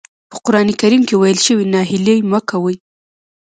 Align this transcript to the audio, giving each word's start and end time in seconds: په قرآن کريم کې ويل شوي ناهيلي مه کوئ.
په 0.29 0.37
قرآن 0.45 0.67
کريم 0.81 1.01
کې 1.07 1.15
ويل 1.17 1.39
شوي 1.45 1.65
ناهيلي 1.73 2.17
مه 2.31 2.39
کوئ. 2.49 2.75